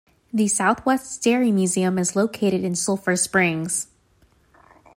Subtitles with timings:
[0.33, 3.85] The Southwest Dairy Museum is located in Sulphur Springs.